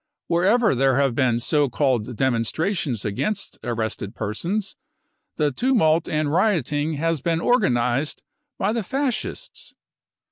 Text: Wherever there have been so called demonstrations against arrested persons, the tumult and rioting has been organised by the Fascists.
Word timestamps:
Wherever 0.25 0.73
there 0.73 0.97
have 0.97 1.13
been 1.13 1.37
so 1.39 1.69
called 1.69 2.15
demonstrations 2.17 3.05
against 3.05 3.59
arrested 3.63 4.15
persons, 4.15 4.75
the 5.35 5.51
tumult 5.51 6.09
and 6.09 6.31
rioting 6.31 6.93
has 6.93 7.21
been 7.21 7.39
organised 7.39 8.23
by 8.57 8.73
the 8.73 8.81
Fascists. 8.81 9.75